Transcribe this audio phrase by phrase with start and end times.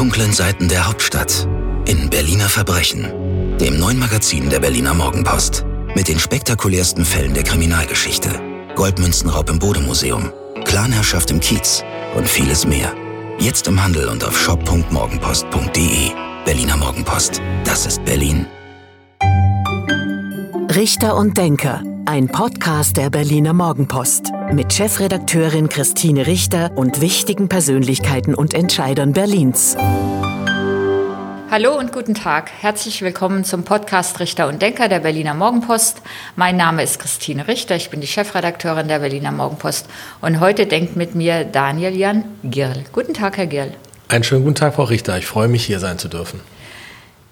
[0.00, 1.46] dunklen Seiten der Hauptstadt.
[1.86, 3.58] In Berliner Verbrechen.
[3.58, 5.66] Dem neuen Magazin der Berliner Morgenpost.
[5.94, 8.30] Mit den spektakulärsten Fällen der Kriminalgeschichte.
[8.76, 10.32] Goldmünzenraub im Bodemuseum.
[10.64, 11.84] Clanherrschaft im Kiez.
[12.16, 12.94] Und vieles mehr.
[13.40, 16.12] Jetzt im Handel und auf shop.morgenpost.de.
[16.46, 17.42] Berliner Morgenpost.
[17.64, 18.46] Das ist Berlin.
[20.74, 21.82] Richter und Denker.
[22.12, 29.76] Ein Podcast der Berliner Morgenpost mit Chefredakteurin Christine Richter und wichtigen Persönlichkeiten und Entscheidern Berlins.
[31.52, 32.50] Hallo und guten Tag.
[32.50, 36.02] Herzlich willkommen zum Podcast Richter und Denker der Berliner Morgenpost.
[36.34, 39.86] Mein Name ist Christine Richter, ich bin die Chefredakteurin der Berliner Morgenpost
[40.20, 42.82] und heute denkt mit mir Daniel Jan Girl.
[42.90, 43.72] Guten Tag, Herr Girl.
[44.08, 45.16] Einen schönen guten Tag, Frau Richter.
[45.16, 46.40] Ich freue mich, hier sein zu dürfen.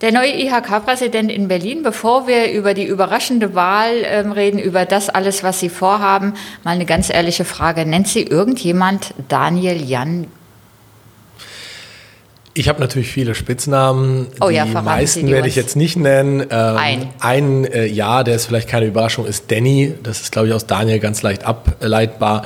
[0.00, 5.08] Der neue IHK-Präsident in Berlin, bevor wir über die überraschende Wahl äh, reden, über das
[5.08, 7.84] alles, was Sie vorhaben, mal eine ganz ehrliche Frage.
[7.84, 10.28] Nennt Sie irgendjemand Daniel Jan?
[12.54, 14.28] Ich habe natürlich viele Spitznamen.
[14.40, 16.42] Oh ja, die meisten die werde ich jetzt nicht nennen.
[16.42, 17.08] Ähm, Ein.
[17.18, 19.94] Ein äh, ja, der ist vielleicht keine Überraschung, ist Danny.
[20.02, 22.44] Das ist, glaube ich, aus Daniel ganz leicht ableitbar.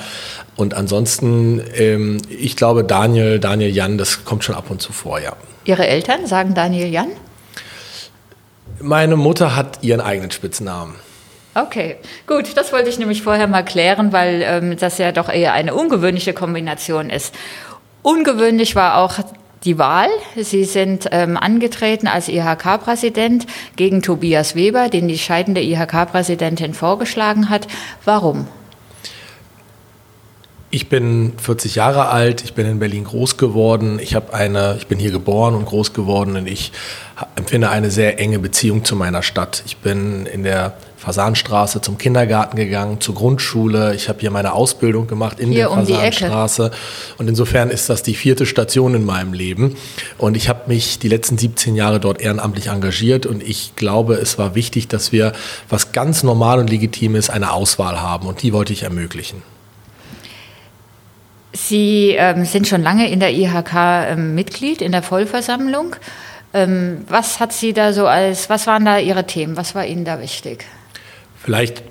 [0.56, 5.20] Und ansonsten, ähm, ich glaube, Daniel, Daniel Jan, das kommt schon ab und zu vor,
[5.20, 5.32] ja.
[5.64, 7.08] Ihre Eltern sagen Daniel Jan?
[8.82, 10.96] Meine Mutter hat ihren eigenen Spitznamen.
[11.54, 15.52] Okay, gut, das wollte ich nämlich vorher mal klären, weil ähm, das ja doch eher
[15.52, 17.32] eine ungewöhnliche Kombination ist.
[18.02, 19.20] Ungewöhnlich war auch
[19.64, 20.08] die Wahl.
[20.34, 27.68] Sie sind ähm, angetreten als IHK-Präsident gegen Tobias Weber, den die scheidende IHK-Präsidentin vorgeschlagen hat.
[28.04, 28.48] Warum?
[30.74, 34.86] Ich bin 40 Jahre alt, ich bin in Berlin groß geworden, ich habe eine, ich
[34.86, 36.72] bin hier geboren und groß geworden und ich
[37.36, 39.62] empfinde eine sehr enge Beziehung zu meiner Stadt.
[39.66, 43.94] Ich bin in der Fasanstraße zum Kindergarten gegangen, zur Grundschule.
[43.94, 45.86] Ich habe hier meine Ausbildung gemacht in Hier der um.
[45.86, 46.70] Fasanstraße.
[47.18, 49.76] Und insofern ist das die vierte Station in meinem Leben.
[50.16, 53.26] Und ich habe mich die letzten 17 Jahre dort ehrenamtlich engagiert.
[53.26, 55.34] Und ich glaube, es war wichtig, dass wir,
[55.68, 58.26] was ganz normal und legitim ist, eine Auswahl haben.
[58.26, 59.42] Und die wollte ich ermöglichen.
[61.52, 65.96] Sie ähm, sind schon lange in der IHK ähm, Mitglied in der Vollversammlung.
[66.54, 69.56] Ähm, was hat Sie da so als, was waren da Ihre Themen?
[69.56, 70.64] Was war Ihnen da wichtig?
[71.42, 71.82] Vielleicht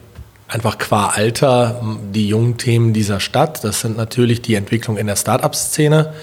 [0.47, 1.81] einfach qua Alter
[2.13, 3.63] die jungen Themen dieser Stadt.
[3.63, 6.13] Das sind natürlich die Entwicklung in der Start-up-Szene,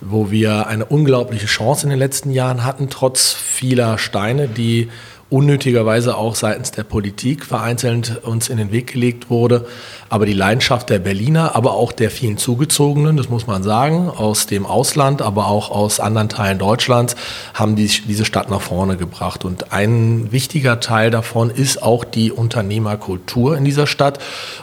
[0.00, 4.90] wo wir eine unglaubliche Chance in den letzten Jahren hatten, trotz vieler Steine, die
[5.30, 9.66] unnötigerweise auch seitens der Politik vereinzelt uns in den Weg gelegt wurde.
[10.08, 14.46] Aber die Leidenschaft der Berliner, aber auch der vielen Zugezogenen, das muss man sagen, aus
[14.46, 17.14] dem Ausland, aber auch aus anderen Teilen Deutschlands,
[17.54, 19.44] haben die, diese Stadt nach vorne gebracht.
[19.44, 24.18] Und ein wichtiger Teil davon ist auch die Unternehmerkultur in dieser Stadt.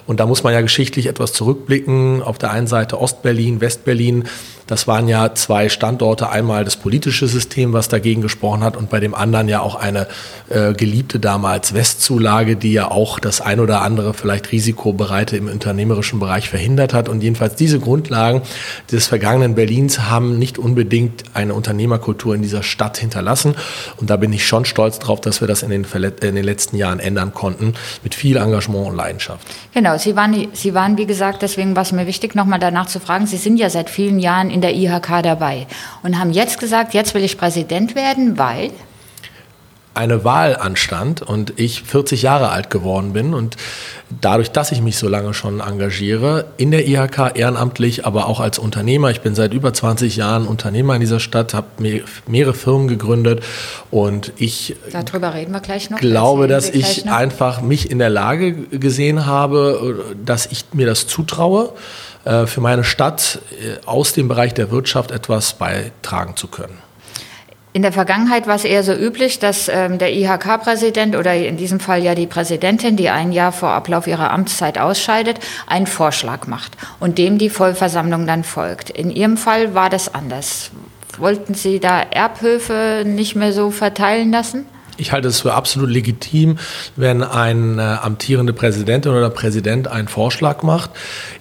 [0.05, 2.22] Und da muss man ja geschichtlich etwas zurückblicken.
[2.22, 4.25] Auf der einen Seite Ostberlin, Westberlin.
[4.67, 6.29] Das waren ja zwei Standorte.
[6.29, 10.07] Einmal das politische System, was dagegen gesprochen hat, und bei dem anderen ja auch eine
[10.50, 16.19] äh, geliebte damals Westzulage, die ja auch das ein oder andere vielleicht Risikobereite im unternehmerischen
[16.19, 17.09] Bereich verhindert hat.
[17.09, 18.41] Und jedenfalls diese Grundlagen
[18.91, 23.55] des vergangenen Berlins haben nicht unbedingt eine Unternehmerkultur in dieser Stadt hinterlassen.
[23.97, 26.75] Und da bin ich schon stolz drauf, dass wir das in den, in den letzten
[26.75, 27.73] Jahren ändern konnten,
[28.03, 29.47] mit viel Engagement und Leidenschaft.
[29.73, 32.99] Genau, Sie waren, Sie waren, wie gesagt, deswegen war es mir wichtig, nochmal danach zu
[32.99, 33.28] fragen.
[33.28, 35.68] Sie sind ja seit vielen Jahren in der IHK dabei
[36.01, 38.72] und haben jetzt gesagt, jetzt will ich Präsident werden, weil
[39.94, 43.56] eine Wahl anstand und ich 40 Jahre alt geworden bin und
[44.22, 48.59] dadurch, dass ich mich so lange schon engagiere, in der IHK ehrenamtlich, aber auch als
[48.59, 52.88] Unternehmer, ich bin seit über 20 Jahren Unternehmer in dieser Stadt, habe me- mehrere Firmen
[52.88, 53.44] gegründet
[53.90, 55.97] und ich darüber reden wir gleich noch.
[56.00, 57.13] glaube, dass ich noch.
[57.13, 61.73] einfach mich in der Lage gesehen habe, dass ich mir das zutraue,
[62.47, 66.77] für meine Stadt äh, aus dem Bereich der Wirtschaft etwas beitragen zu können.
[67.73, 71.79] In der Vergangenheit war es eher so üblich, dass ähm, der IHK-Präsident oder in diesem
[71.79, 76.75] Fall ja die Präsidentin, die ein Jahr vor Ablauf ihrer Amtszeit ausscheidet, einen Vorschlag macht
[76.99, 78.89] und dem die Vollversammlung dann folgt.
[78.89, 80.71] In Ihrem Fall war das anders.
[81.19, 84.66] Wollten Sie da Erbhöfe nicht mehr so verteilen lassen?
[84.97, 86.58] Ich halte es für absolut legitim,
[86.96, 90.90] wenn ein äh, amtierende Präsidentin oder Präsident einen Vorschlag macht.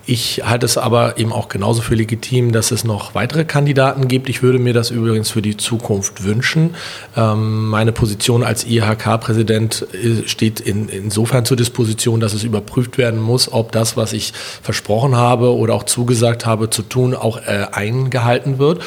[0.05, 4.29] Ich halte es aber eben auch genauso für legitim, dass es noch weitere Kandidaten gibt.
[4.29, 6.75] Ich würde mir das übrigens für die Zukunft wünschen.
[7.17, 13.20] Ähm, meine Position als IHK-Präsident äh, steht in, insofern zur Disposition, dass es überprüft werden
[13.20, 17.67] muss, ob das, was ich versprochen habe oder auch zugesagt habe zu tun, auch äh,
[17.73, 18.82] eingehalten wird.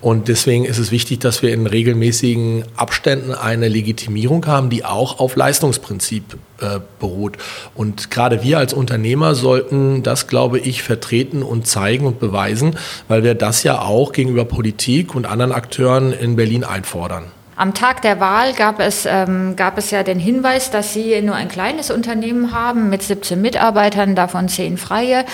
[0.00, 4.84] Und deswegen ist es wichtig, dass wir in regelmäßigen Abständen eine Legitimierung Optimierung haben, die
[4.84, 7.36] auch auf Leistungsprinzip äh, beruht.
[7.74, 12.76] Und gerade wir als Unternehmer sollten das, glaube ich, vertreten und zeigen und beweisen,
[13.08, 17.24] weil wir das ja auch gegenüber Politik und anderen Akteuren in Berlin einfordern.
[17.56, 21.34] Am Tag der Wahl gab es, ähm, gab es ja den Hinweis, dass Sie nur
[21.34, 25.24] ein kleines Unternehmen haben mit 17 Mitarbeitern, davon 10 freie.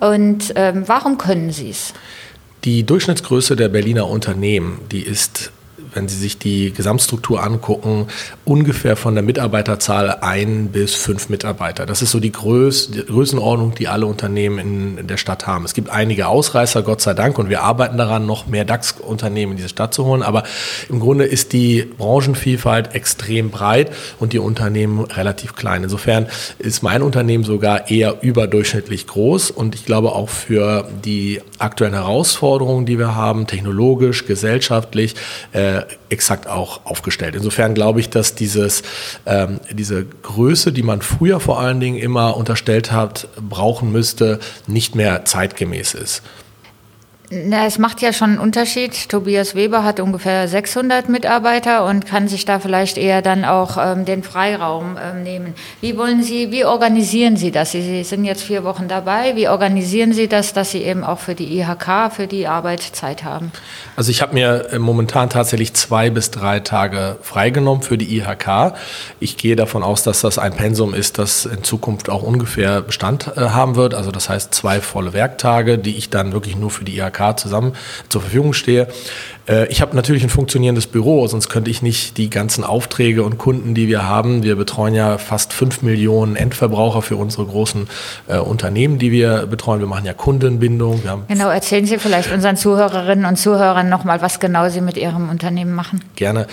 [0.00, 1.92] Und ähm, warum können Sie es?
[2.64, 5.52] Die Durchschnittsgröße der Berliner Unternehmen, die ist
[5.94, 8.06] wenn Sie sich die Gesamtstruktur angucken,
[8.44, 11.86] ungefähr von der Mitarbeiterzahl ein bis fünf Mitarbeiter.
[11.86, 14.58] Das ist so die, Größ die Größenordnung, die alle Unternehmen
[14.98, 15.64] in, der Stadt haben.
[15.64, 19.56] Es gibt einige Ausreißer, Gott sei Dank, und wir arbeiten daran, noch mehr DAX-Unternehmen in
[19.56, 20.22] diese Stadt zu holen.
[20.22, 20.44] Aber
[20.88, 25.84] im Grunde ist die Branchenvielfalt extrem breit und die Unternehmen relativ klein.
[25.84, 26.26] Insofern
[26.58, 32.86] ist mein Unternehmen sogar eher überdurchschnittlich groß und ich glaube auch für die aktuellen Herausforderungen,
[32.86, 35.14] die wir haben, technologisch, gesellschaftlich,
[35.52, 37.34] äh, exakt auch aufgestellt.
[37.34, 38.82] Insofern glaube ich, dass dieses,
[39.26, 44.94] ähm, diese Größe, die man früher vor allen Dingen immer unterstellt hat, brauchen müsste, nicht
[44.94, 46.22] mehr zeitgemäß ist.
[47.34, 49.08] Na, es macht ja schon einen Unterschied.
[49.08, 54.04] Tobias Weber hat ungefähr 600 Mitarbeiter und kann sich da vielleicht eher dann auch ähm,
[54.04, 55.54] den Freiraum ähm, nehmen.
[55.80, 57.70] Wie wollen Sie, wie organisieren Sie das?
[57.70, 59.34] Sie, sind jetzt vier Wochen dabei.
[59.34, 63.24] Wie organisieren Sie das, dass Sie eben auch für die IHK, für die Arbeit Zeit
[63.24, 63.50] haben?
[63.96, 68.74] Also ich habe mir äh, momentan tatsächlich zwei bis drei Tage freigenommen für die IHK.
[69.20, 73.32] Ich gehe davon aus, dass das ein Pensum ist, das in Zukunft auch ungefähr Bestand
[73.36, 73.94] äh, haben wird.
[73.94, 77.72] Also das heißt zwei volle Werktage, die ich dann wirklich nur für die IHK zusammen
[78.08, 78.88] zur Verfügung stehe.
[79.48, 83.38] Äh, ich habe natürlich ein funktionierendes Büro, sonst könnte ich nicht die ganzen Aufträge und
[83.38, 84.42] Kunden, die wir haben.
[84.42, 87.88] Wir betreuen ja fast fünf Millionen Endverbraucher für unsere großen
[88.28, 89.80] äh, Unternehmen, die wir betreuen.
[89.80, 91.02] Wir machen ja Kundenbindung.
[91.28, 95.74] genau, erzählen Sie vielleicht unseren Zuhörerinnen und Zuhörern nochmal, was genau Sie mit Ihrem Unternehmen
[95.74, 96.02] machen.
[96.16, 96.46] Gerne.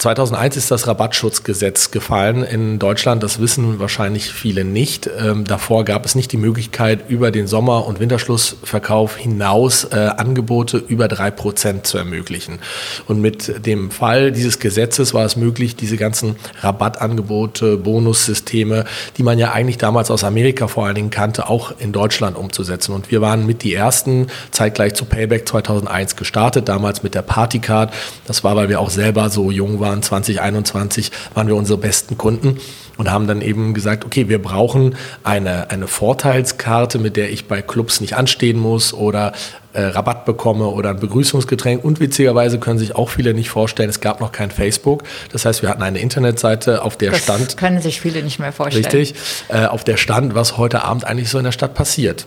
[0.00, 3.22] 2001 ist das Rabattschutzgesetz gefallen in Deutschland.
[3.22, 5.10] Das wissen wahrscheinlich viele nicht.
[5.18, 10.78] Ähm, davor gab es nicht die Möglichkeit, über den Sommer- und Winterschlussverkauf hinaus äh, Angebote
[10.78, 12.60] über drei Prozent zu ermöglichen.
[13.08, 18.86] Und mit dem Fall dieses Gesetzes war es möglich, diese ganzen Rabattangebote, Bonussysteme,
[19.18, 22.94] die man ja eigentlich damals aus Amerika vor allen Dingen kannte, auch in Deutschland umzusetzen.
[22.94, 27.92] Und wir waren mit die ersten, zeitgleich zu Payback 2001 gestartet, damals mit der Partycard.
[28.26, 32.16] Das war, weil wir auch selber so jung waren waren 2021, waren wir unsere besten
[32.16, 32.58] Kunden
[32.96, 34.94] und haben dann eben gesagt, okay, wir brauchen
[35.24, 39.32] eine, eine Vorteilskarte, mit der ich bei Clubs nicht anstehen muss oder
[39.72, 41.84] äh, Rabatt bekomme oder ein Begrüßungsgetränk.
[41.84, 45.04] Und witzigerweise können sich auch viele nicht vorstellen, es gab noch kein Facebook.
[45.32, 47.56] Das heißt, wir hatten eine Internetseite, auf der das stand.
[47.56, 48.84] Können sich viele nicht mehr vorstellen.
[48.84, 49.14] Richtig,
[49.48, 52.26] äh, auf der stand, was heute Abend eigentlich so in der Stadt passiert.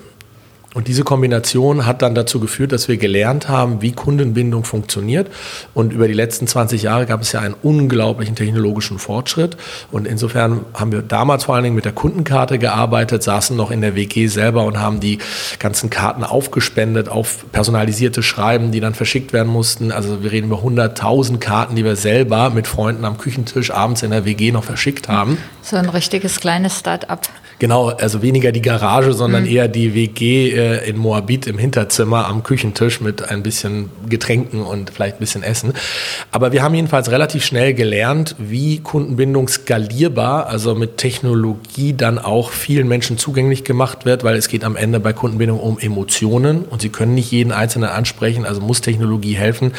[0.73, 5.29] Und diese Kombination hat dann dazu geführt, dass wir gelernt haben, wie Kundenbindung funktioniert.
[5.73, 9.55] Und über die letzten 20 Jahre gab es ja einen unglaublichen technologischen Fortschritt.
[9.91, 13.81] Und insofern haben wir damals vor allen Dingen mit der Kundenkarte gearbeitet, saßen noch in
[13.81, 15.19] der WG selber und haben die
[15.59, 19.91] ganzen Karten aufgespendet auf personalisierte Schreiben, die dann verschickt werden mussten.
[19.91, 24.11] Also wir reden über 100.000 Karten, die wir selber mit Freunden am Küchentisch abends in
[24.11, 25.37] der WG noch verschickt haben.
[25.61, 27.29] So ein richtiges kleines Start-up.
[27.59, 29.49] Genau, also weniger die Garage, sondern mhm.
[29.49, 35.18] eher die WG in Moabit im Hinterzimmer am Küchentisch mit ein bisschen Getränken und vielleicht
[35.18, 35.74] ein bisschen Essen.
[36.31, 42.50] Aber wir haben jedenfalls relativ schnell gelernt, wie Kundenbindung skalierbar, also mit Technologie dann auch
[42.50, 46.81] vielen Menschen zugänglich gemacht wird, weil es geht am Ende bei Kundenbindung um Emotionen und
[46.81, 49.74] sie können nicht jeden Einzelnen ansprechen, also muss Technologie helfen,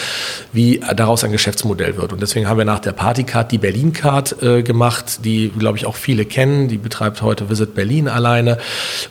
[0.52, 2.12] wie daraus ein Geschäftsmodell wird.
[2.12, 5.86] Und deswegen haben wir nach der Partycard die Berlin Card äh, gemacht, die, glaube ich,
[5.86, 6.68] auch viele kennen.
[6.68, 8.58] Die betreibt heute Visit Visit Berlin alleine.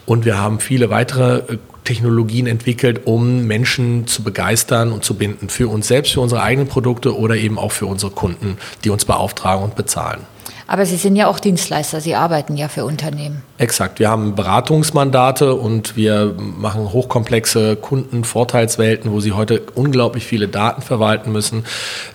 [0.06, 5.50] Und wir haben viele weitere äh, Technologien entwickelt, um Menschen zu begeistern und zu binden.
[5.50, 9.06] Für uns selbst, für unsere eigenen Produkte oder eben auch für unsere Kunden, die uns
[9.06, 10.22] beauftragen und bezahlen.
[10.68, 13.42] Aber Sie sind ja auch Dienstleister, Sie arbeiten ja für Unternehmen.
[13.60, 20.82] Exakt, wir haben Beratungsmandate und wir machen hochkomplexe Kundenvorteilswelten, wo sie heute unglaublich viele Daten
[20.82, 21.64] verwalten müssen.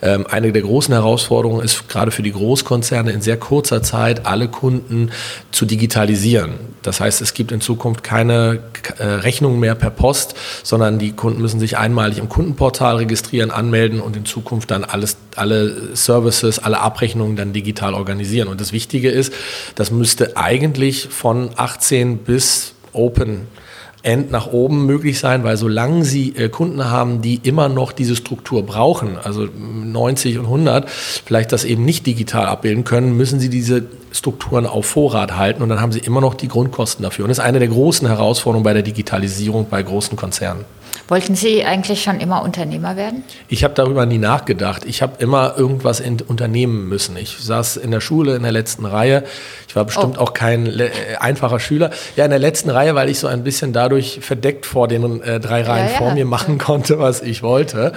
[0.01, 4.49] Ähm, eine der großen Herausforderungen ist gerade für die Großkonzerne in sehr kurzer Zeit alle
[4.49, 5.11] Kunden
[5.51, 6.55] zu digitalisieren.
[6.81, 8.59] Das heißt, es gibt in Zukunft keine
[8.97, 14.01] äh, Rechnungen mehr per Post, sondern die Kunden müssen sich einmalig im Kundenportal registrieren, anmelden
[14.01, 18.48] und in Zukunft dann alles, alle Services, alle Abrechnungen dann digital organisieren.
[18.49, 19.33] Und das Wichtige ist,
[19.75, 23.47] das müsste eigentlich von 18 bis Open
[24.01, 28.15] End nach oben möglich sein, weil solange Sie äh, Kunden haben, die immer noch diese
[28.15, 33.49] Struktur brauchen, also 90 und 100, vielleicht das eben nicht digital abbilden können, müssen Sie
[33.49, 37.25] diese Strukturen auf Vorrat halten und dann haben Sie immer noch die Grundkosten dafür.
[37.25, 40.63] Und das ist eine der großen Herausforderungen bei der Digitalisierung bei großen Konzernen.
[41.09, 43.23] Wollten Sie eigentlich schon immer Unternehmer werden?
[43.47, 44.85] Ich habe darüber nie nachgedacht.
[44.85, 47.17] Ich habe immer irgendwas unternehmen müssen.
[47.17, 49.23] Ich saß in der Schule in der letzten Reihe.
[49.67, 50.21] Ich war bestimmt oh.
[50.21, 51.89] auch kein äh, einfacher Schüler.
[52.15, 55.39] Ja, in der letzten Reihe, weil ich so ein bisschen dadurch verdeckt vor den äh,
[55.39, 55.97] drei Reihen ja, ja.
[55.97, 57.93] vor mir machen konnte, was ich wollte.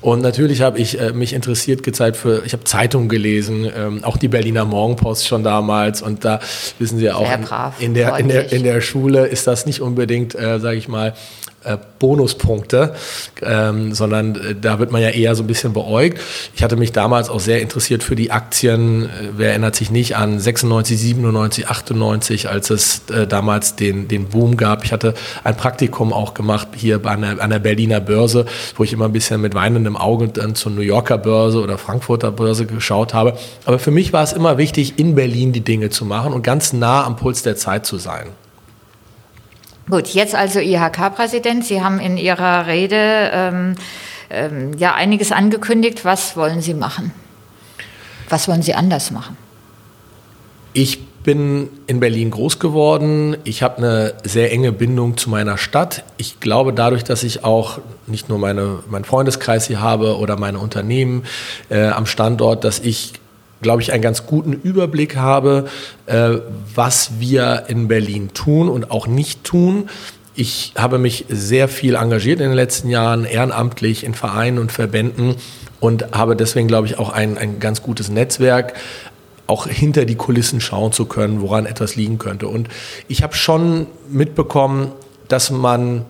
[0.00, 4.16] Und natürlich habe ich äh, mich interessiert gezeigt für, ich habe Zeitungen gelesen, ähm, auch
[4.16, 6.00] die Berliner Morgenpost schon damals.
[6.00, 6.40] Und da
[6.78, 7.30] wissen Sie ja auch,
[7.78, 10.88] in, in, der, in, der, in der Schule ist das nicht unbedingt, äh, sage ich
[10.88, 11.14] mal,
[11.64, 12.94] äh, Bonuspunkte,
[13.42, 16.20] ähm, sondern äh, da wird man ja eher so ein bisschen beäugt.
[16.54, 19.04] Ich hatte mich damals auch sehr interessiert für die Aktien.
[19.04, 24.26] Äh, wer erinnert sich nicht an 96, 97, 98, als es äh, damals den, den
[24.26, 24.84] Boom gab.
[24.84, 28.92] Ich hatte ein Praktikum auch gemacht hier an der, an der Berliner Börse, wo ich
[28.92, 33.14] immer ein bisschen mit weinendem Auge dann zur New Yorker Börse oder Frankfurter Börse geschaut
[33.14, 33.38] habe.
[33.64, 36.72] Aber für mich war es immer wichtig, in Berlin die Dinge zu machen und ganz
[36.72, 38.28] nah am Puls der Zeit zu sein.
[39.88, 41.64] Gut, jetzt also IHK-Präsident.
[41.64, 43.74] Sie haben in Ihrer Rede ähm,
[44.30, 46.04] ähm, ja einiges angekündigt.
[46.04, 47.12] Was wollen Sie machen?
[48.28, 49.36] Was wollen Sie anders machen?
[50.72, 53.36] Ich bin in Berlin groß geworden.
[53.44, 56.04] Ich habe eine sehr enge Bindung zu meiner Stadt.
[56.16, 60.58] Ich glaube dadurch, dass ich auch nicht nur meine, meinen Freundeskreis hier habe oder meine
[60.58, 61.24] Unternehmen
[61.70, 63.12] äh, am Standort, dass ich
[63.64, 65.64] glaube ich, einen ganz guten Überblick habe,
[66.06, 66.36] äh,
[66.72, 69.88] was wir in Berlin tun und auch nicht tun.
[70.36, 75.34] Ich habe mich sehr viel engagiert in den letzten Jahren, ehrenamtlich in Vereinen und Verbänden
[75.80, 78.74] und habe deswegen, glaube ich, auch ein, ein ganz gutes Netzwerk,
[79.46, 82.48] auch hinter die Kulissen schauen zu können, woran etwas liegen könnte.
[82.48, 82.68] Und
[83.08, 84.92] ich habe schon mitbekommen,
[85.28, 86.04] dass man,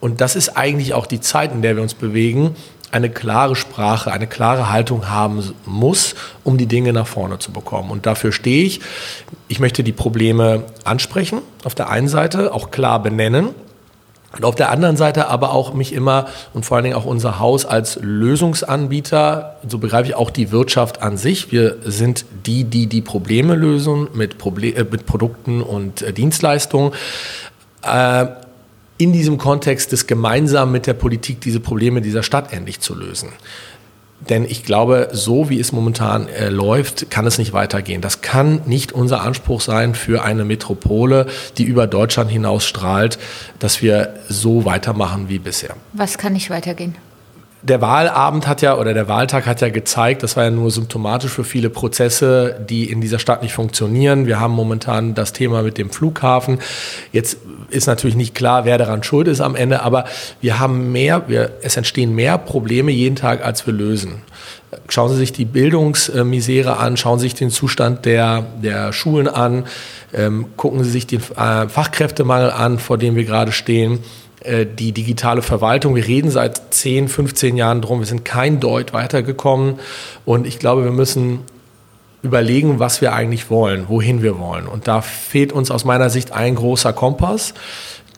[0.00, 2.56] und das ist eigentlich auch die Zeit, in der wir uns bewegen,
[2.92, 7.90] eine klare Sprache, eine klare Haltung haben muss, um die Dinge nach vorne zu bekommen.
[7.90, 8.80] Und dafür stehe ich.
[9.48, 13.50] Ich möchte die Probleme ansprechen, auf der einen Seite auch klar benennen.
[14.32, 17.40] Und auf der anderen Seite aber auch mich immer und vor allen Dingen auch unser
[17.40, 21.50] Haus als Lösungsanbieter, so begreife ich auch die Wirtschaft an sich.
[21.50, 26.92] Wir sind die, die die Probleme lösen mit, Proble äh, mit Produkten und äh, Dienstleistungen.
[27.82, 28.26] Äh,
[29.00, 33.30] in diesem Kontext des gemeinsam mit der Politik diese Probleme dieser Stadt endlich zu lösen.
[34.28, 38.02] Denn ich glaube, so wie es momentan äh, läuft, kann es nicht weitergehen.
[38.02, 41.26] Das kann nicht unser Anspruch sein für eine Metropole,
[41.56, 43.18] die über Deutschland hinaus strahlt,
[43.58, 45.74] dass wir so weitermachen wie bisher.
[45.94, 46.94] Was kann nicht weitergehen?
[47.62, 51.30] Der Wahlabend hat ja oder der Wahltag hat ja gezeigt, das war ja nur symptomatisch
[51.30, 54.26] für viele Prozesse, die in dieser Stadt nicht funktionieren.
[54.26, 56.58] Wir haben momentan das Thema mit dem Flughafen.
[57.12, 57.38] Jetzt
[57.68, 60.06] ist natürlich nicht klar, wer daran schuld ist am Ende, aber
[60.40, 64.22] wir haben mehr, wir, es entstehen mehr Probleme jeden Tag, als wir lösen.
[64.88, 69.66] Schauen Sie sich die Bildungsmisere an, schauen Sie sich den Zustand der, der Schulen an,
[70.14, 73.98] ähm, gucken Sie sich den äh, Fachkräftemangel an, vor dem wir gerade stehen.
[74.40, 75.94] Äh, die digitale Verwaltung.
[75.94, 77.98] Wir reden seit 10, 15 Jahren drum.
[77.98, 79.78] Wir sind kein Deut weitergekommen.
[80.24, 81.40] Und ich glaube, wir müssen
[82.22, 84.66] überlegen, was wir eigentlich wollen, wohin wir wollen.
[84.66, 87.54] Und da fehlt uns aus meiner Sicht ein großer Kompass,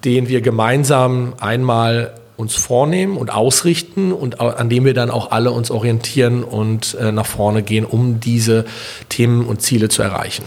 [0.04, 5.52] den wir gemeinsam einmal uns vornehmen und ausrichten und an dem wir dann auch alle
[5.52, 8.64] uns orientieren und äh, nach vorne gehen, um diese
[9.08, 10.44] Themen und Ziele zu erreichen.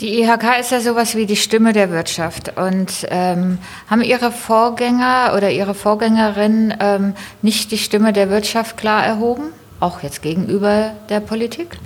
[0.00, 2.52] Die IHK ist ja sowas wie die Stimme der Wirtschaft.
[2.56, 9.04] Und ähm, haben Ihre Vorgänger oder Ihre Vorgängerin ähm, nicht die Stimme der Wirtschaft klar
[9.04, 9.52] erhoben?
[9.80, 11.78] Auch jetzt gegenüber der Politik?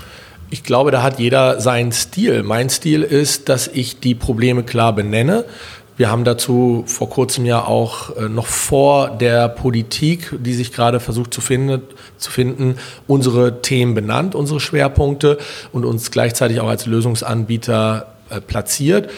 [0.50, 2.42] Ich glaube, da hat jeder seinen Stil.
[2.42, 5.46] Mein Stil ist, dass ich die Probleme klar benenne,
[5.96, 11.00] wir haben dazu vor kurzem ja auch äh, noch vor der Politik, die sich gerade
[11.00, 11.82] versucht zu finden,
[12.16, 15.38] zu finden, unsere Themen benannt, unsere Schwerpunkte
[15.72, 19.10] und uns gleichzeitig auch als Lösungsanbieter äh, platziert.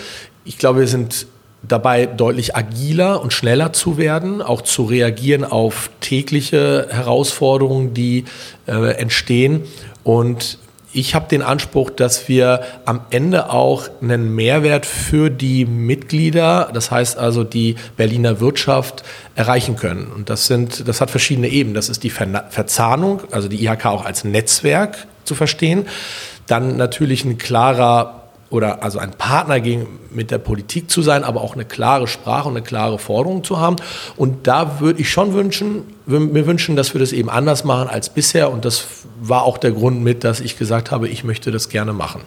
[0.44, 1.26] Ich glaube, wir sind
[1.66, 8.24] dabei deutlich agiler und schneller zu werden, auch zu reagieren auf tägliche Herausforderungen, die
[8.66, 9.62] äh, entstehen.
[10.02, 10.58] Und
[10.94, 16.90] ich habe den Anspruch, dass wir am Ende auch einen Mehrwert für die Mitglieder, das
[16.90, 19.02] heißt also die Berliner Wirtschaft,
[19.34, 20.06] erreichen können.
[20.06, 21.74] Und das sind, das hat verschiedene Ebenen.
[21.74, 25.86] Das ist die Verzahnung, also die IHK auch als Netzwerk zu verstehen.
[26.46, 31.40] Dann natürlich ein klarer oder also ein Partner gegen, mit der Politik zu sein, aber
[31.40, 33.76] auch eine klare Sprache und eine klare Forderung zu haben.
[34.16, 38.10] Und da würde ich schon wünschen, mir wünschen, dass wir das eben anders machen als
[38.10, 38.52] bisher.
[38.52, 38.86] Und das
[39.20, 42.20] war auch der Grund mit, dass ich gesagt habe, ich möchte das gerne machen.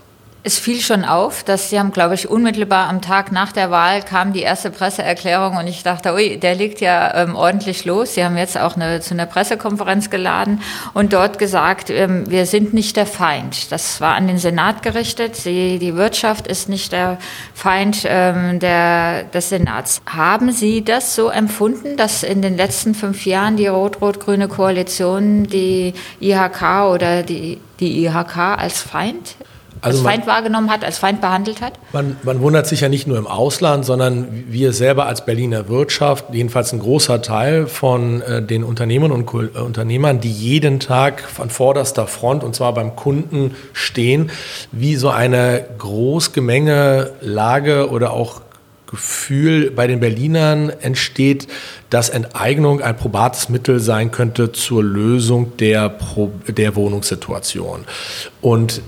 [0.47, 4.01] Es fiel schon auf, dass Sie haben, glaube ich, unmittelbar am Tag nach der Wahl
[4.01, 8.13] kam die erste Presseerklärung und ich dachte, ui, der liegt ja ähm, ordentlich los.
[8.13, 10.61] Sie haben jetzt auch eine, zu einer Pressekonferenz geladen
[10.93, 13.73] und dort gesagt, ähm, wir sind nicht der Feind.
[13.73, 15.35] Das war an den Senat gerichtet.
[15.35, 17.17] Sie, die Wirtschaft ist nicht der
[17.53, 19.99] Feind ähm, der, des Senats.
[20.05, 25.93] Haben Sie das so empfunden, dass in den letzten fünf Jahren die rot-rot-grüne Koalition die
[26.21, 29.35] IHK oder die, die IHK als Feind
[29.87, 31.73] also als man, Feind wahrgenommen hat, als Feind behandelt hat?
[31.93, 36.25] Man, man, wundert sich ja nicht nur im Ausland, sondern wir selber als Berliner Wirtschaft,
[36.31, 41.49] jedenfalls ein großer Teil von äh, den Unternehmern und äh, Unternehmern, die jeden Tag von
[41.49, 44.31] vorderster Front und zwar beim Kunden stehen,
[44.71, 48.41] wie so eine großgemenge Lage oder auch
[48.87, 51.47] Gefühl bei den Berlinern entsteht,
[51.89, 55.93] dass Enteignung ein probates Mittel sein könnte zur Lösung der,
[56.47, 57.85] der Wohnungssituation.
[58.41, 58.81] Und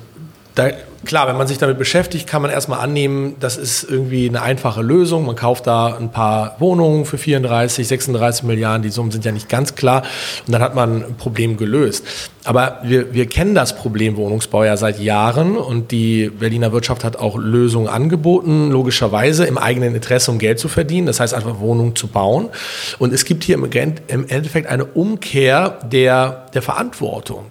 [0.60, 0.72] da,
[1.06, 4.82] klar, wenn man sich damit beschäftigt, kann man erstmal annehmen, das ist irgendwie eine einfache
[4.82, 5.26] Lösung.
[5.26, 8.84] Man kauft da ein paar Wohnungen für 34, 36 Milliarden.
[8.84, 10.04] Die Summen sind ja nicht ganz klar.
[10.46, 12.06] Und dann hat man ein Problem gelöst.
[12.44, 17.16] Aber wir, wir kennen das Problem Wohnungsbau ja seit Jahren und die Berliner Wirtschaft hat
[17.16, 21.08] auch Lösungen angeboten, logischerweise im eigenen Interesse, um Geld zu verdienen.
[21.08, 22.50] Das heißt einfach Wohnungen zu bauen.
[22.98, 27.46] Und es gibt hier im Endeffekt eine Umkehr der, der Verantwortung.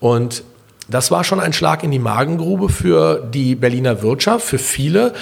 [0.00, 0.42] Und
[0.88, 5.12] das war schon ein Schlag in die Magengrube für die Berliner Wirtschaft, für viele,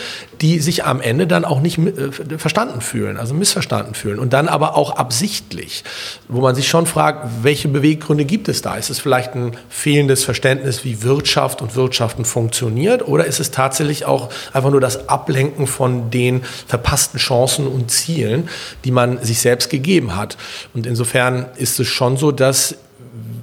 [0.41, 4.19] die sich am Ende dann auch nicht äh, verstanden fühlen, also missverstanden fühlen.
[4.19, 5.85] Und dann aber auch absichtlich,
[6.29, 8.77] wo man sich schon fragt, welche Beweggründe gibt es da?
[8.77, 13.07] Ist es vielleicht ein fehlendes Verständnis, wie Wirtschaft und Wirtschaften funktioniert?
[13.07, 18.49] Oder ist es tatsächlich auch einfach nur das Ablenken von den verpassten Chancen und Zielen,
[18.85, 20.39] die man sich selbst gegeben hat?
[20.73, 22.77] Und insofern ist es schon so, dass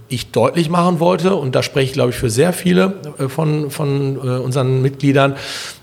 [0.09, 3.71] ich deutlich machen wollte, und da spreche ich, glaube ich, für sehr viele äh, von,
[3.71, 5.35] von äh, unseren Mitgliedern,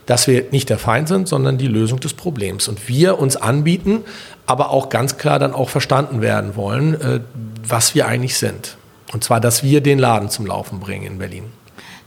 [0.06, 2.68] dass wir nicht der Feind sind, sondern die Lösung des Problems.
[2.68, 4.02] Und wir uns anbieten,
[4.46, 7.20] aber auch ganz klar dann auch verstanden werden wollen, äh,
[7.66, 8.76] was wir eigentlich sind.
[9.12, 11.44] Und zwar, dass wir den Laden zum Laufen bringen in Berlin.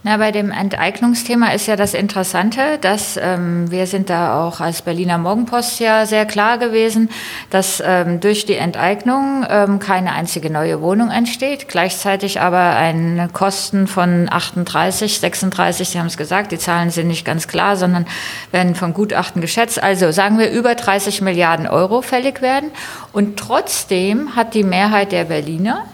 [0.04, 4.82] Na, bei dem Enteignungsthema ist ja das Interessante, dass ähm, wir sind da auch als
[4.82, 7.10] Berliner Morgenpost ja sehr klar gewesen,
[7.50, 13.88] dass ähm, durch die Enteignung ähm, keine einzige neue Wohnung entsteht, gleichzeitig aber ein Kosten
[13.88, 18.06] von 38, 36, Sie haben es gesagt, die Zahlen sind nicht ganz klar, sondern
[18.52, 19.82] werden von Gutachten geschätzt.
[19.82, 22.70] Also sagen wir über 30 Milliarden Euro fällig werden.
[23.12, 25.86] Und trotzdem hat die Mehrheit der Berliner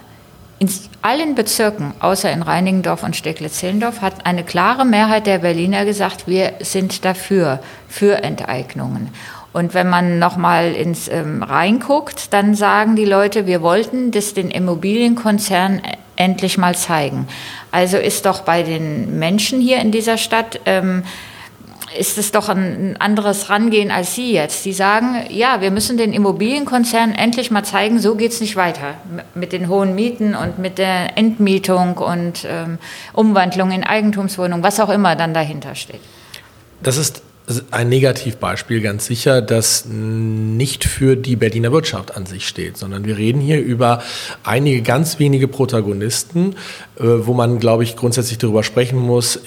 [0.57, 0.69] in
[1.01, 6.53] allen Bezirken, außer in Reinigendorf und Steglitz-Zehlendorf, hat eine klare Mehrheit der Berliner gesagt, wir
[6.61, 9.09] sind dafür, für Enteignungen.
[9.51, 14.51] Und wenn man nochmal ins ähm, reinguckt, dann sagen die Leute, wir wollten das den
[14.51, 15.81] Immobilienkonzernen
[16.17, 17.27] endlich mal zeigen.
[17.71, 21.03] Also ist doch bei den Menschen hier in dieser Stadt ähm,
[21.97, 24.65] ist es doch ein anderes Rangehen als Sie jetzt.
[24.65, 28.95] Die sagen, ja, wir müssen den Immobilienkonzernen endlich mal zeigen, so geht es nicht weiter
[29.33, 32.77] mit den hohen Mieten und mit der Entmietung und ähm,
[33.13, 36.01] Umwandlung in Eigentumswohnungen, was auch immer dann dahinter steht.
[36.81, 37.23] Das ist
[37.71, 43.17] ein Negativbeispiel ganz sicher, das nicht für die Berliner Wirtschaft an sich steht, sondern wir
[43.17, 44.01] reden hier über
[44.43, 46.55] einige ganz wenige Protagonisten,
[46.97, 49.39] äh, wo man, glaube ich, grundsätzlich darüber sprechen muss,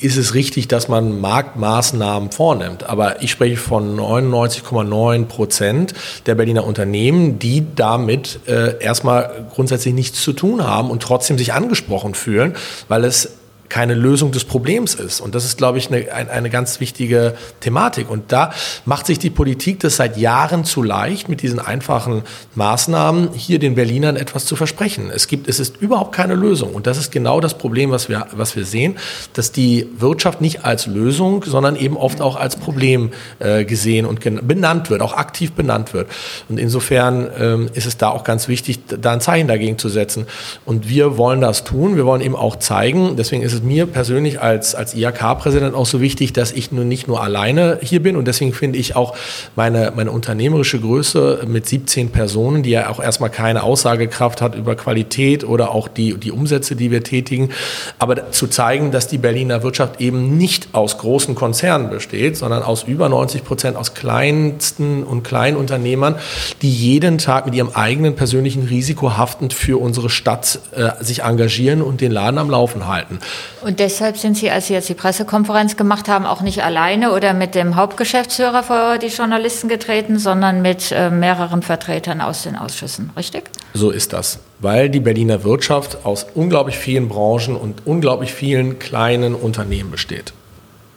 [0.00, 2.84] ist es richtig, dass man Marktmaßnahmen vornimmt.
[2.84, 5.94] Aber ich spreche von 99,9 Prozent
[6.26, 11.52] der Berliner Unternehmen, die damit äh, erstmal grundsätzlich nichts zu tun haben und trotzdem sich
[11.52, 12.54] angesprochen fühlen,
[12.88, 13.39] weil es
[13.70, 15.20] keine Lösung des Problems ist.
[15.20, 18.10] Und das ist, glaube ich, eine, eine ganz wichtige Thematik.
[18.10, 18.52] Und da
[18.84, 22.22] macht sich die Politik das seit Jahren zu leicht, mit diesen einfachen
[22.54, 25.10] Maßnahmen hier den Berlinern etwas zu versprechen.
[25.14, 26.74] Es gibt, es ist überhaupt keine Lösung.
[26.74, 28.98] Und das ist genau das Problem, was wir, was wir sehen,
[29.32, 34.20] dass die Wirtschaft nicht als Lösung, sondern eben oft auch als Problem äh, gesehen und
[34.46, 36.08] benannt wird, auch aktiv benannt wird.
[36.48, 40.26] Und insofern ähm, ist es da auch ganz wichtig, da ein Zeichen dagegen zu setzen.
[40.66, 41.94] Und wir wollen das tun.
[41.96, 45.86] Wir wollen eben auch zeigen, deswegen ist es es mir persönlich als, als IHK-Präsident auch
[45.86, 49.16] so wichtig, dass ich nur nicht nur alleine hier bin und deswegen finde ich auch
[49.56, 54.74] meine, meine unternehmerische Größe mit 17 Personen, die ja auch erstmal keine Aussagekraft hat über
[54.74, 57.50] Qualität oder auch die, die Umsätze, die wir tätigen,
[57.98, 62.84] aber zu zeigen, dass die Berliner Wirtschaft eben nicht aus großen Konzernen besteht, sondern aus
[62.84, 66.16] über 90 Prozent aus kleinsten und Kleinunternehmern,
[66.62, 71.82] die jeden Tag mit ihrem eigenen persönlichen Risiko haftend für unsere Stadt äh, sich engagieren
[71.82, 73.18] und den Laden am Laufen halten.
[73.62, 77.34] Und deshalb sind Sie, als Sie jetzt die Pressekonferenz gemacht haben, auch nicht alleine oder
[77.34, 83.10] mit dem Hauptgeschäftsführer vor die Journalisten getreten, sondern mit äh, mehreren Vertretern aus den Ausschüssen,
[83.16, 83.50] richtig?
[83.74, 89.34] So ist das, weil die Berliner Wirtschaft aus unglaublich vielen Branchen und unglaublich vielen kleinen
[89.34, 90.32] Unternehmen besteht.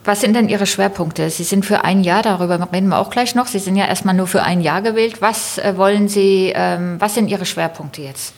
[0.05, 1.29] Was sind denn Ihre Schwerpunkte?
[1.29, 3.47] Sie sind für ein Jahr, darüber reden wir auch gleich noch.
[3.47, 5.21] Sie sind ja erstmal nur für ein Jahr gewählt.
[5.21, 8.33] Was äh, wollen Sie, ähm, was sind Ihre Schwerpunkte jetzt?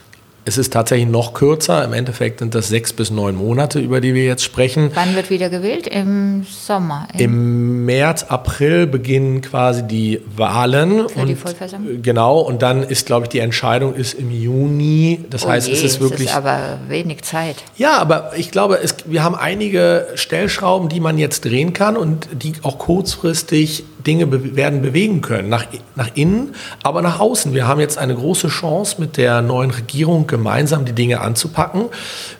[0.47, 1.84] Es ist tatsächlich noch kürzer.
[1.84, 4.91] Im Endeffekt sind das sechs bis neun Monate, über die wir jetzt sprechen.
[4.93, 5.88] Wann wird wieder gewählt?
[5.88, 7.08] Im Sommer?
[7.17, 11.10] Im März, April beginnen quasi die Wahlen.
[11.10, 12.03] Für und, die Vollversammlung?
[12.03, 12.39] Genau.
[12.39, 15.25] Und dann ist, glaube ich, die Entscheidung ist im Juni.
[15.31, 16.27] Das oh heißt, je, es ist wirklich.
[16.27, 17.55] Das ist aber wenig Zeit.
[17.75, 22.27] Ja, aber ich glaube, es, wir haben einige Stellschrauben, die man jetzt drehen kann und
[22.31, 25.65] die auch kurzfristig Dinge be werden bewegen können, nach,
[25.95, 27.53] nach innen, aber nach außen.
[27.53, 31.85] Wir haben jetzt eine große Chance mit der neuen Regierung gemeinsam die Dinge anzupacken.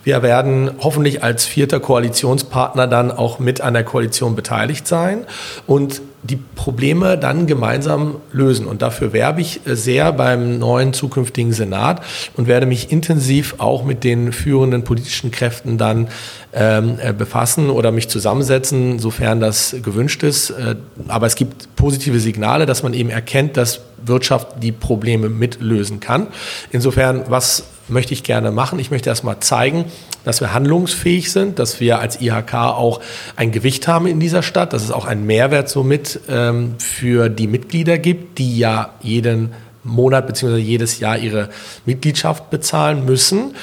[0.04, 5.26] Wir werden hoffentlich als vierter Koalitionspartner dann auch mit an der Koalition beteiligt sein
[5.68, 8.66] und die Probleme dann gemeinsam lösen.
[8.66, 12.02] Und dafür werbe ich sehr beim neuen zukünftigen Senat
[12.36, 16.08] und werde mich intensiv auch mit den führenden politischen Kräften dann
[16.54, 20.50] ähm, äh, befassen oder mich zusammensetzen, sofern das gewünscht ist.
[20.52, 20.76] Äh,
[21.08, 26.28] aber es gibt positive Signale, dass man eben erkennt, dass Wirtschaft die Probleme mitlösen kann.
[26.72, 28.80] Insofern, was möchte ich gerne machen?
[28.80, 29.86] Ich möchte erstmal zeigen,
[30.24, 33.00] dass wir handlungsfähig sind, dass wir als IHK auch
[33.36, 37.48] ein Gewicht haben in dieser Stadt, dass es auch einen Mehrwert somit ähm, für die
[37.48, 40.58] Mitglieder gibt, die ja jeden Monat bzw.
[40.58, 41.50] jedes Jahr ihre
[41.86, 43.56] Mitgliedschaft bezahlen müssen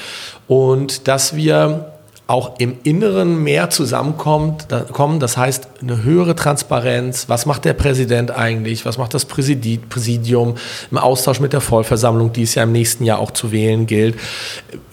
[0.47, 1.92] und dass wir
[2.25, 5.19] auch im Inneren mehr zusammenkommt, da, kommen.
[5.19, 7.27] Das heißt, eine höhere Transparenz.
[7.27, 8.85] Was macht der Präsident eigentlich?
[8.85, 10.55] Was macht das Präsidium
[10.89, 14.15] im Austausch mit der Vollversammlung, die es ja im nächsten Jahr auch zu wählen gilt?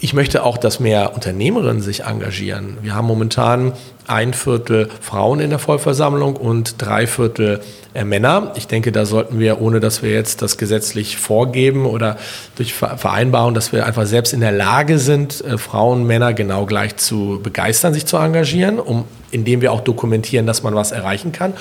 [0.01, 2.79] Ich möchte auch, dass mehr Unternehmerinnen sich engagieren.
[2.83, 3.73] Wir haben momentan
[4.07, 7.61] ein Viertel Frauen in der Vollversammlung und drei Viertel
[7.95, 8.53] äh, Männer.
[8.57, 12.17] Ich denke, da sollten wir, ohne dass wir jetzt das gesetzlich vorgeben oder
[12.57, 16.97] durch Vereinbarung, dass wir einfach selbst in der Lage sind, äh, Frauen, Männer genau gleich
[16.97, 21.53] zu begeistern, sich zu engagieren, um indem wir auch dokumentieren, dass man was erreichen kann.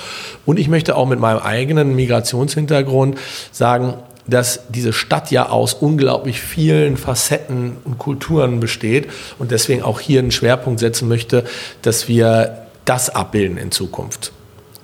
[0.45, 3.17] Und ich möchte auch mit meinem eigenen Migrationshintergrund
[3.52, 3.93] sagen,
[4.29, 10.19] dass diese Stadt ja aus unglaublich vielen Facetten und Kulturen besteht und deswegen auch hier
[10.19, 11.43] einen Schwerpunkt setzen möchte,
[11.81, 14.31] dass wir das abbilden in Zukunft.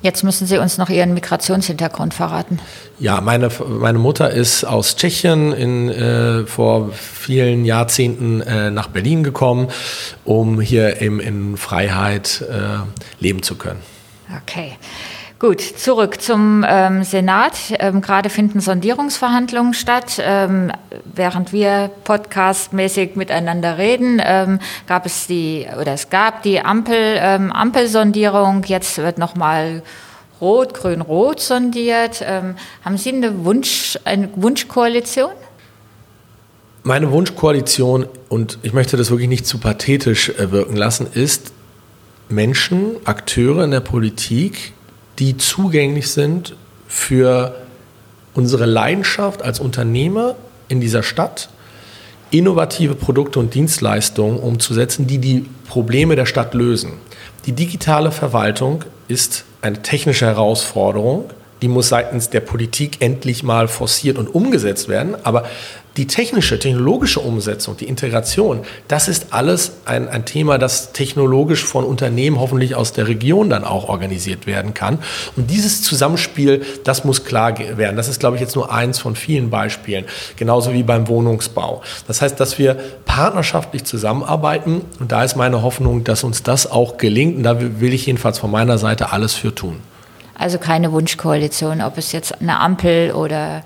[0.05, 2.60] Jetzt müssen Sie uns noch Ihren Migrationshintergrund verraten.
[2.99, 9.23] Ja, meine, meine Mutter ist aus Tschechien in, äh, vor vielen Jahrzehnten äh, nach Berlin
[9.23, 9.69] gekommen,
[10.23, 12.86] um hier eben in Freiheit äh,
[13.19, 13.79] leben zu können.
[14.43, 14.73] Okay.
[15.38, 17.58] Gut, zurück zum ähm, Senat.
[17.80, 20.17] Ähm, gerade finden Sondierungsverhandlungen statt.
[20.21, 20.71] Ähm,
[21.13, 27.52] während wir podcastmäßig miteinander reden, ähm, gab es die oder es gab die Ampel, ähm,
[27.52, 28.63] Ampelsondierung.
[28.63, 29.84] Jetzt wird nochmal
[30.39, 32.24] Rot, Grün, Rot sondiert.
[32.26, 35.32] Ähm, haben Sie eine, Wunsch, eine Wunschkoalition?
[36.84, 41.52] Meine Wunschkoalition, und ich möchte das wirklich nicht zu pathetisch äh, wirken lassen, ist
[42.30, 44.71] Menschen, Akteure in der Politik,
[45.19, 46.56] die zugänglich sind
[46.88, 47.56] für
[48.34, 50.36] unsere Leidenschaft als Unternehmer
[50.67, 51.49] in dieser Stadt,
[52.32, 56.93] innovative Produkte und Dienstleistungen umzusetzen, die die Probleme der Stadt lösen.
[57.45, 61.30] Die digitale Verwaltung ist eine technische Herausforderung,
[61.62, 65.15] die muss seitens der Politik endlich mal forciert und umgesetzt werden.
[65.23, 65.45] Aber
[65.97, 71.86] die technische, technologische Umsetzung, die Integration, das ist alles ein, ein Thema, das technologisch von
[71.86, 74.99] Unternehmen hoffentlich aus der Region dann auch organisiert werden kann.
[75.38, 77.95] Und dieses Zusammenspiel, das muss klar werden.
[77.95, 80.05] Das ist, glaube ich, jetzt nur eins von vielen Beispielen.
[80.36, 81.81] Genauso wie beim Wohnungsbau.
[82.08, 84.81] Das heißt, dass wir partnerschaftlich zusammenarbeiten.
[84.99, 87.38] Und da ist meine Hoffnung, dass uns das auch gelingt.
[87.38, 89.79] Und da will ich jedenfalls von meiner Seite alles für tun.
[90.38, 93.63] Also keine Wunschkoalition, ob es jetzt eine Ampel oder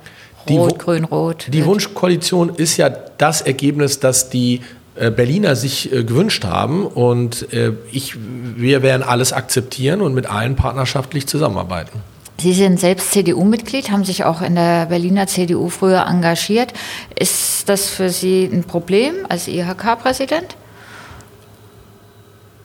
[0.50, 1.48] Rot, die, Grün, Rot.
[1.50, 4.62] Die Wunschkoalition ist ja das Ergebnis, das die
[4.96, 6.86] äh, Berliner sich äh, gewünscht haben.
[6.86, 12.02] Und äh, ich, wir werden alles akzeptieren und mit allen partnerschaftlich zusammenarbeiten.
[12.40, 16.74] Sie sind selbst CDU-Mitglied, haben sich auch in der Berliner CDU früher engagiert.
[17.18, 20.56] Ist das für Sie ein Problem als IHK-Präsident?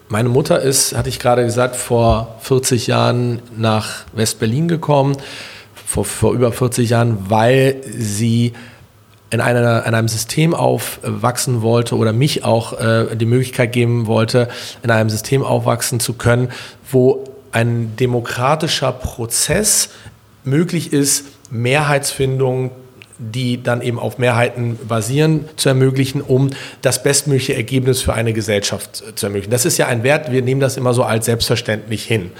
[0.08, 5.16] Meine Mutter ist, hatte ich gerade gesagt, vor 40 Jahren nach West-Berlin gekommen,
[5.94, 8.52] vor, vor über 40 Jahren, weil sie
[9.30, 14.48] in, einer, in einem System aufwachsen wollte oder mich auch äh, die Möglichkeit geben wollte,
[14.82, 16.50] in einem System aufwachsen zu können,
[16.90, 19.90] wo ein demokratischer Prozess
[20.42, 22.72] möglich ist, Mehrheitsfindung
[23.18, 26.50] die dann eben auf Mehrheiten basieren, zu ermöglichen, um
[26.82, 29.52] das bestmögliche Ergebnis für eine Gesellschaft zu ermöglichen.
[29.52, 32.32] Das ist ja ein Wert, wir nehmen das immer so als selbstverständlich hin.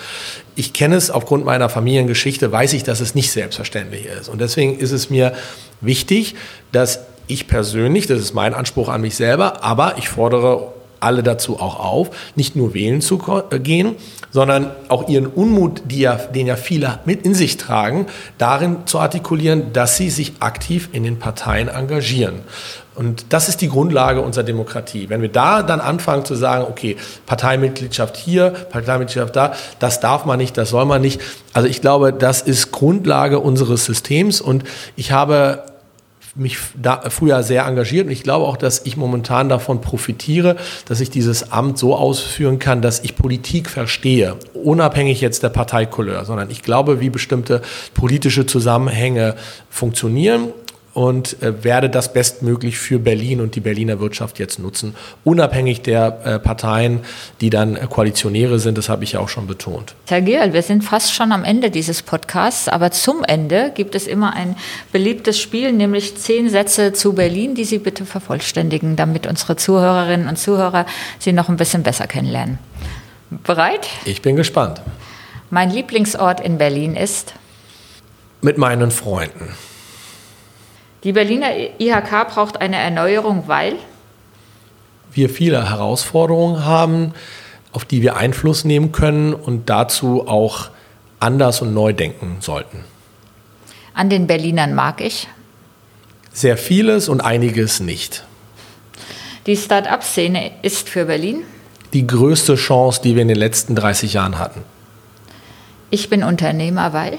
[0.57, 4.29] Ich kenne es aufgrund meiner Familiengeschichte, weiß ich, dass es nicht selbstverständlich ist.
[4.29, 5.35] Und deswegen ist es mir
[5.81, 6.35] wichtig,
[6.73, 10.74] dass ich persönlich, das ist mein Anspruch an mich selber, aber ich fordere
[11.05, 13.95] alle dazu auch auf, nicht nur wählen zu äh, gehen,
[14.31, 18.07] sondern auch ihren Unmut, ja, den ja viele mit in sich tragen,
[18.39, 22.41] darin zu artikulieren, dass sie sich aktiv in den Parteien engagieren.
[22.95, 25.09] Und das ist die Grundlage unserer Demokratie.
[25.09, 30.39] Wenn wir da dann anfangen zu sagen, okay, Parteimitgliedschaft hier, Parteimitgliedschaft da, das darf man
[30.39, 31.21] nicht, das soll man nicht.
[31.53, 34.65] Also ich glaube, das ist Grundlage unseres Systems und
[34.95, 35.65] ich habe
[36.35, 38.07] mich da früher sehr engagiert.
[38.07, 42.59] Und ich glaube auch, dass ich momentan davon profitiere, dass ich dieses Amt so ausführen
[42.59, 47.63] kann, dass ich Politik verstehe, unabhängig jetzt der Parteikolleur, sondern ich glaube, wie bestimmte
[47.95, 49.37] politische Zusammenhänge
[49.71, 50.53] funktionieren
[50.95, 56.21] und äh, werde das bestmöglich für Berlin und die Berliner Wirtschaft jetzt nutzen, unabhängig der
[56.25, 57.01] äh, Parteien,
[57.41, 58.79] die dann äh, Koalitionäre sind.
[58.79, 59.95] Das habe ich ja auch schon betont.
[60.07, 64.07] Herr Gehl, wir sind fast schon am Ende dieses Podcasts, aber zum Ende gibt es
[64.07, 64.57] immer ein
[64.93, 70.39] beliebtes Spiel, nämlich zehn Sätze zu Berlin, die Sie bitte vervollständigen, damit unsere Zuhörerinnen und
[70.39, 70.87] Zuhörer
[71.19, 72.59] Sie noch ein bisschen besser kennenlernen.
[73.31, 73.89] Bereit?
[74.05, 74.81] Ich bin gespannt.
[75.51, 77.35] Mein Lieblingsort in Berlin ist?
[78.43, 79.55] Mit meinen Freunden.
[81.05, 83.77] Die Berliner IHK braucht eine Erneuerung, weil
[85.13, 87.13] wir viele Herausforderungen haben,
[87.73, 90.71] auf die wir Einfluss nehmen können und dazu auch
[91.21, 92.85] anders und neu denken sollten.
[93.93, 95.29] An den Berlinern mag ich
[96.33, 98.25] sehr vieles und einiges nicht.
[99.47, 101.45] Die Start-up-Szene ist für Berlin
[101.93, 104.63] die größte Chance, die wir in den letzten 30 Jahren hatten.
[105.91, 107.19] Ich bin Unternehmer, weil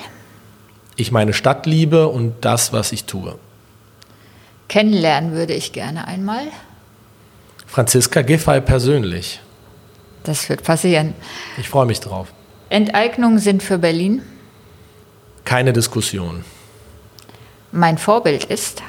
[0.98, 3.36] ich meine Stadt liebe und das, was ich tue.
[4.68, 6.48] Kennenlernen würde ich gerne einmal.
[7.68, 9.42] Franziska Giffey persönlich.
[10.24, 11.14] Das wird passieren.
[11.58, 12.34] Ich freue mich drauf.
[12.70, 14.22] Enteignungen sind für Berlin?
[15.44, 16.44] Keine Diskussion.
[17.72, 18.82] Mein Vorbild ist?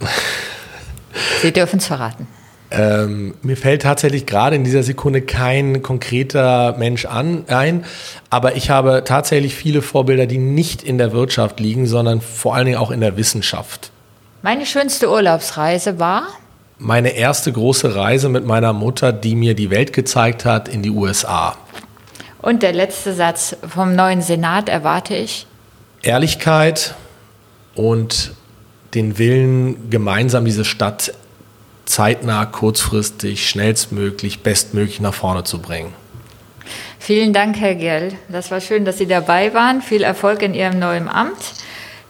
[1.42, 2.28] Sie dürfen es verraten.
[2.70, 7.84] Ähm, mir fällt tatsächlich gerade in dieser Sekunde kein konkreter Mensch an, ein,
[8.28, 12.66] aber ich habe tatsächlich viele Vorbilder, die nicht in der Wirtschaft liegen, sondern vor allen
[12.66, 13.90] Dingen auch in der Wissenschaft.
[14.42, 16.28] Meine schönste Urlaubsreise war?
[16.78, 20.90] Meine erste große Reise mit meiner Mutter, die mir die Welt gezeigt hat, in die
[20.90, 21.56] USA.
[22.40, 25.48] Und der letzte Satz vom neuen Senat erwarte ich?
[26.02, 26.94] Ehrlichkeit
[27.74, 28.32] und
[28.94, 31.12] den Willen, gemeinsam diese Stadt
[31.84, 35.92] zeitnah, kurzfristig, schnellstmöglich, bestmöglich nach vorne zu bringen.
[37.00, 38.12] Vielen Dank, Herr Gerl.
[38.28, 39.82] Das war schön, dass Sie dabei waren.
[39.82, 41.54] Viel Erfolg in Ihrem neuen Amt.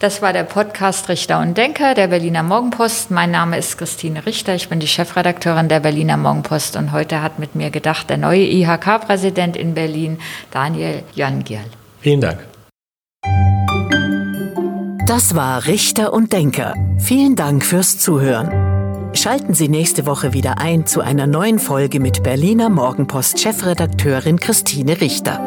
[0.00, 3.10] Das war der Podcast Richter und Denker der Berliner Morgenpost.
[3.10, 4.54] Mein Name ist Christine Richter.
[4.54, 8.44] Ich bin die Chefredakteurin der Berliner Morgenpost und heute hat mit mir gedacht der neue
[8.44, 10.18] IHK-Präsident in Berlin,
[10.52, 11.64] Daniel Jangierl.
[12.00, 12.38] Vielen Dank.
[15.08, 16.74] Das war Richter und Denker.
[16.98, 19.16] Vielen Dank fürs Zuhören.
[19.16, 25.00] Schalten Sie nächste Woche wieder ein zu einer neuen Folge mit Berliner Morgenpost Chefredakteurin Christine
[25.00, 25.44] Richter.